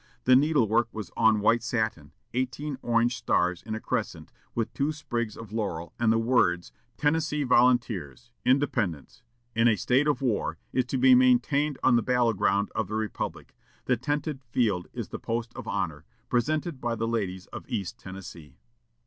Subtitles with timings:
[0.23, 4.91] The needle work was on white satin; eighteen orange stars in a crescent, with two
[4.91, 9.21] sprigs of laurel, and the words, "Tennessee Volunteers Independence,
[9.53, 12.95] in a state of war, is to be maintained on the battle ground of the
[12.95, 13.55] Republic.
[13.85, 16.03] The tented field is the post of honor.
[16.29, 18.57] Presented by the ladies of East Tennessee."